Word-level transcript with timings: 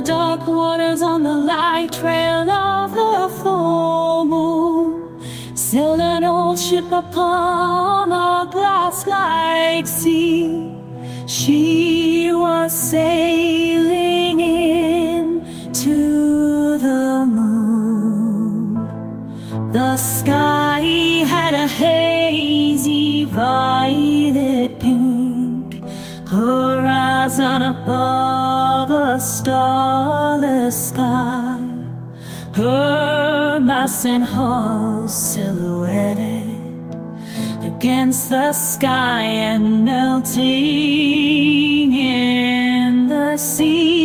the 0.00 0.06
dark 0.06 0.46
waters 0.46 1.02
on 1.02 1.22
the 1.22 1.34
light 1.34 1.92
trail 1.92 2.48
of 2.50 2.94
the 2.94 3.28
full 3.42 4.24
moon. 4.24 5.20
Sailed 5.54 6.00
an 6.00 6.24
old 6.24 6.58
ship 6.58 6.90
upon 6.90 8.10
a 8.10 8.48
glass-like 8.50 9.86
sea. 9.86 10.74
She 11.26 12.32
was 12.32 12.72
sailing 12.72 14.40
into 14.40 15.58
the 16.78 17.26
moon. 17.26 18.74
The 19.72 19.96
sky 19.98 20.80
had 21.26 21.52
a 21.52 21.66
hazy 21.66 23.24
violet 23.24 24.78
pink 24.80 25.84
horizon 26.26 27.62
above 27.62 28.59
a 28.90 29.20
starless 29.20 30.88
sky. 30.88 31.58
Her 32.54 33.60
masts 33.60 34.04
and 34.04 34.24
hull 34.24 35.08
silhouetted 35.08 36.48
against 37.62 38.30
the 38.30 38.52
sky 38.52 39.22
and 39.22 39.84
melting 39.84 40.42
in 41.94 43.08
the 43.08 43.36
sea. 43.36 43.99